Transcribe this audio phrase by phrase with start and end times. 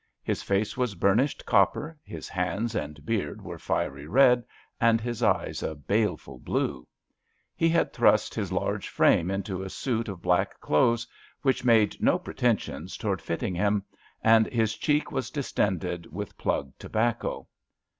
[0.23, 4.43] His face was burnished copper, his hands and beard were fiery red
[4.79, 6.87] and his eyes a baleful blue.
[7.55, 11.05] He had thrust his large frame into a suit of black clothes
[11.43, 13.83] which made no pretensions toward fitting him,
[14.23, 17.47] and his cheek was distended with plug tobacco.